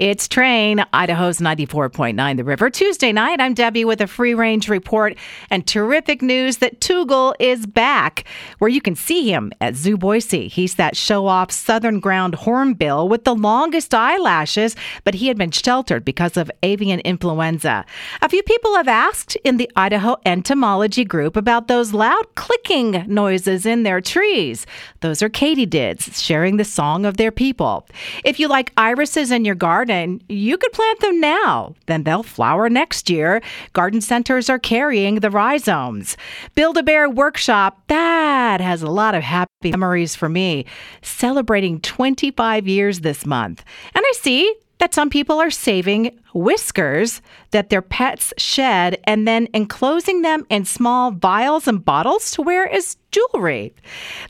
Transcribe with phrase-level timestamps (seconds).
[0.00, 2.70] It's Train, Idaho's 94.9 The River.
[2.70, 5.14] Tuesday night, I'm Debbie with a free range report
[5.50, 8.24] and terrific news that Tugel is back,
[8.60, 10.48] where you can see him at Zoo Boise.
[10.48, 14.74] He's that show off southern ground hornbill with the longest eyelashes,
[15.04, 17.84] but he had been sheltered because of avian influenza.
[18.22, 23.66] A few people have asked in the Idaho entomology group about those loud clicking noises
[23.66, 24.64] in their trees.
[25.00, 27.86] Those are katydids sharing the song of their people.
[28.24, 29.56] If you like irises in your
[29.90, 31.74] garden, you could plant them now.
[31.86, 33.42] Then they'll flower next year.
[33.72, 36.16] Garden centers are carrying the rhizomes.
[36.54, 40.64] Build a Bear Workshop, that has a lot of happy memories for me.
[41.02, 43.64] Celebrating 25 years this month.
[43.94, 47.20] And I see that some people are saving whiskers
[47.50, 52.68] that their pets shed and then enclosing them in small vials and bottles to wear
[52.68, 53.74] as jewelry.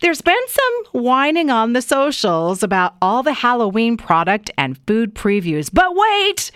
[0.01, 5.71] There's been some whining on the socials about all the Halloween product and food previews.
[5.73, 6.51] But wait!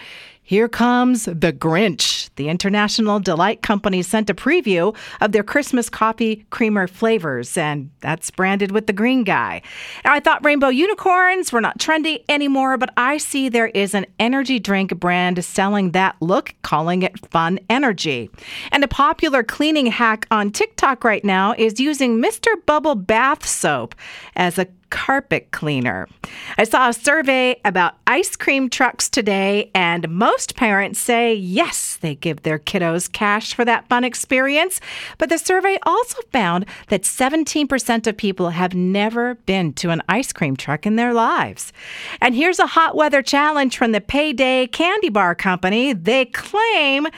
[0.46, 2.28] Here comes the Grinch.
[2.36, 8.30] The International Delight Company sent a preview of their Christmas coffee creamer flavors, and that's
[8.30, 9.62] branded with the green guy.
[10.04, 14.04] Now, I thought rainbow unicorns were not trendy anymore, but I see there is an
[14.18, 18.28] energy drink brand selling that look, calling it Fun Energy.
[18.70, 22.48] And a popular cleaning hack on TikTok right now is using Mr.
[22.66, 23.94] Bubble bath soap
[24.36, 26.08] as a carpet cleaner.
[26.56, 32.14] I saw a survey about ice cream trucks today, and most parents say yes, they
[32.14, 34.80] give their kiddos cash for that fun experience.
[35.18, 40.32] But the survey also found that 17% of people have never been to an ice
[40.32, 41.72] cream truck in their lives.
[42.20, 45.92] And here's a hot weather challenge from the Payday Candy Bar Company.
[45.92, 47.08] They claim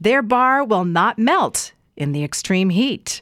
[0.00, 3.20] their bar will not melt in the extreme heat.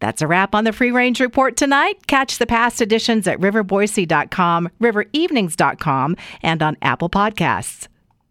[0.00, 2.06] That's a wrap on the Free Range Report tonight.
[2.06, 7.88] Catch the past editions at riverboise.com, riverevenings.com, and on Apple Podcasts.